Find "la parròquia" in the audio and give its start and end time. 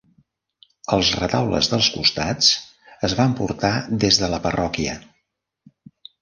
4.37-4.97